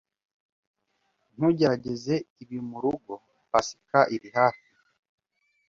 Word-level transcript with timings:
Ntugerageze 1.35 2.15
ibi 2.43 2.57
murugo. 2.69 3.13
Pasika 3.51 3.99
iri 4.15 4.29
hafi 4.37 4.67